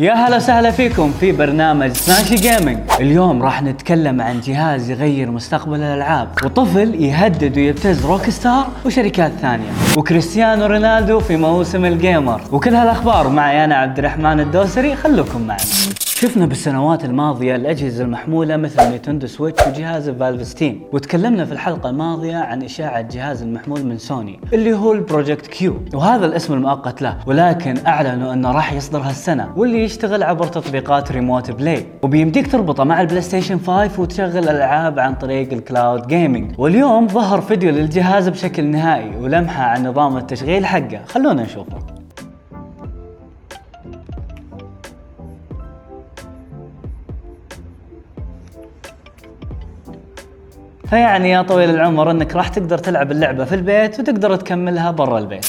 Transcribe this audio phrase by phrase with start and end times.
[0.00, 5.76] يا هلا وسهلا فيكم في برنامج سماشي جيمنج اليوم راح نتكلم عن جهاز يغير مستقبل
[5.76, 9.70] الألعاب وطفل يهدد ويبتز Rockstar وشركات ثانية.
[9.96, 12.40] وكريستيانو رونالدو في موسم ال gamers.
[12.52, 15.62] وكل هالأخبار معي أنا عبد الرحمن الدوسري خلوكم معنا
[16.20, 22.36] شفنا بالسنوات الماضية الأجهزة المحمولة مثل Nintendo Switch وجهاز Valve Steam وتكلمنا في الحلقة الماضية
[22.36, 25.76] عن إشاعة جهاز المحمول من سوني اللي هو ال Project Q.
[25.94, 31.50] وهذا الاسم المؤقت له ولكن أعلنوا أنه راح يصدر هالسنة واللي يشتغل عبر تطبيقات Remote
[31.50, 31.86] Play.
[32.02, 37.40] وبيمديك تربطه مع ال PlayStation 5 وتشغل ألعاب عن طريق ال cloud gaming واليوم ظهر
[37.40, 41.00] فيديو للجهاز بشكل نهائي ولمحة عن نظام التشغيل حقه.
[41.06, 41.99] خلونا نشوفه.
[50.90, 55.46] فيعني يا طويل العمر انك راح تقدر تلعب اللعبة في البيت وتقدر تكملها برا البيت.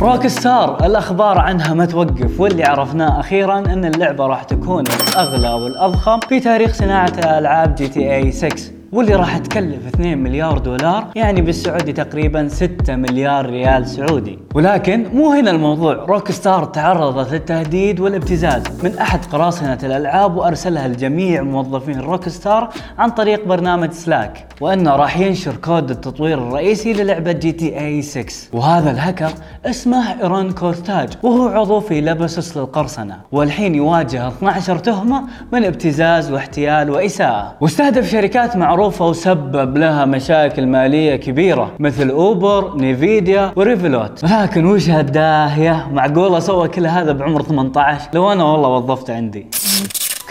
[0.00, 6.40] Rockstar الأخبار عنها ما توقف واللي عرفناه أخيرا إن اللعبة راح تكون الأغلى والأضخم في
[6.40, 12.96] تاريخ صناعة ألعاب GTA 6 واللي راح تكلف 2 مليار دولار يعني بالسعودي تقريبا 6
[12.96, 14.38] مليار ريال سعودي.
[14.54, 15.94] ولكن مو هنا الموضوع.
[15.94, 18.62] Rockstar تعرضت للتهديد والابتزاز.
[18.84, 22.68] من أحد قراصنة الألعاب وأرسلها لجميع موظفين Rockstar
[22.98, 29.32] عن طريق برنامج Slack وأنه راح ينشر كود التطوير الرئيسي للعبة GTA 6 وهذا الهكر
[29.66, 33.16] اسمه Arion Kurtaj وهو عضو في Lapsus$ للقرصنة.
[33.32, 37.56] والحين يواجه 12 تهمة من ابتزاز واحتيال وإساءة.
[37.60, 44.66] واستهدف شركات معروفة معروفة وسبب لها مشاكل مالية كبيرة مثل Uber، Nvidia و Revolut، لكن
[44.66, 49.46] وش هالداهية؟ معقولة سوى كل هذا بعمر 18 لو أنا والله وظفته عندي.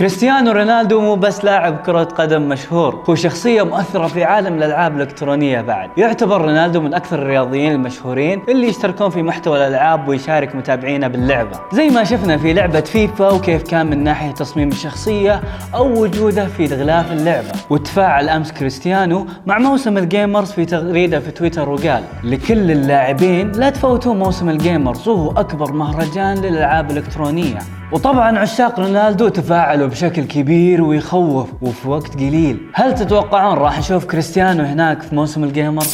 [0.00, 5.60] كريستيانو رونالدو مو بس لاعب كرة قدم مشهور هو شخصية مؤثرة في عالم الألعاب الإلكترونية
[5.60, 5.90] بعد.
[5.96, 11.60] يعتبر رونالدو من أكثر الرياضيين المشهورين اللي يشتركون في محتوى الألعاب ويشارك متابعينه باللعبة.
[11.72, 15.40] زي ما شفنا في لعبة فيفا وكيف كان من ناحية تصميم الشخصية
[15.74, 17.52] أو وجوده في غلاف اللعبة.
[17.70, 23.70] وتفاعل أمس كريستيانو مع موسم ال gamers في تغريدة في تويتر وقال لكل اللاعبين لا
[23.70, 27.58] تفوتوا موسم ال gamers وهو أكبر مهرجان للألعاب الإلكترونية.
[27.92, 32.60] وطبعا عشاق رونالدو تفاعلوا بشكل كبير ويخوف وفي وقت قليل.
[32.74, 35.84] هل تتوقعون راح نشوف كريستيانو هناك في موسم ال gamers؟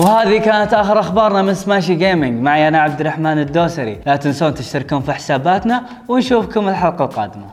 [0.00, 3.98] وهذه كانت آخر أخبارنا من سماشي جيمنج معي أنا عبد الرحمن الدوسري.
[4.06, 7.48] لا تنسون تشتركون في حساباتنا ونشوفكم الحلقة القادمة.